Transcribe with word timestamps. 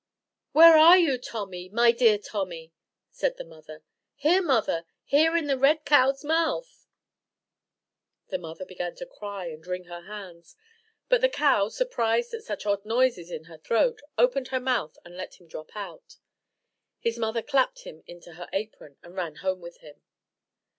"Where 0.51 0.77
are 0.79 0.97
you, 0.97 1.19
Tommy, 1.19 1.69
my 1.69 1.91
dear 1.91 2.17
Tommy?' 2.17 2.73
said 3.11 3.37
the 3.37 3.43
mother. 3.43 3.83
"Here, 4.15 4.41
mother, 4.41 4.85
here 5.05 5.37
in 5.37 5.45
the 5.45 5.59
red 5.59 5.85
cow's 5.85 6.23
mouth." 6.23 6.87
The 8.29 8.39
mother 8.39 8.65
began 8.65 8.95
to 8.95 9.05
cry 9.05 9.45
and 9.49 9.63
wring 9.67 9.83
her 9.83 10.01
hands; 10.01 10.55
but 11.07 11.21
the 11.21 11.29
cow, 11.29 11.69
surprised 11.69 12.33
at 12.33 12.41
such 12.43 12.65
odd 12.65 12.83
noises 12.83 13.29
in 13.29 13.43
her 13.43 13.59
throat, 13.59 14.01
opened 14.17 14.47
her 14.47 14.59
mouth 14.59 14.97
and 15.05 15.15
let 15.15 15.35
him 15.39 15.45
drop 15.47 15.75
out. 15.75 16.17
His 16.97 17.19
mother 17.19 17.43
clapped 17.43 17.81
him 17.83 18.01
into 18.07 18.33
her 18.33 18.49
apron, 18.51 18.97
and 19.03 19.15
ran 19.15 19.35
home 19.35 19.61
with 19.61 19.81
him. 19.81 20.01